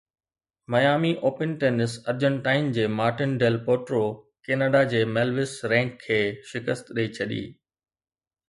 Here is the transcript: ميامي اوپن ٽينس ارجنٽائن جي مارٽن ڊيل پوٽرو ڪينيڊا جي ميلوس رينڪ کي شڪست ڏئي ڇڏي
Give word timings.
ميامي 0.73 1.11
اوپن 1.25 1.49
ٽينس 1.63 1.91
ارجنٽائن 2.13 2.71
جي 2.77 2.85
مارٽن 3.01 3.35
ڊيل 3.43 3.59
پوٽرو 3.67 4.01
ڪينيڊا 4.49 4.83
جي 4.95 5.03
ميلوس 5.19 5.55
رينڪ 5.75 5.95
کي 6.07 6.21
شڪست 6.55 6.93
ڏئي 6.97 7.13
ڇڏي 7.21 7.43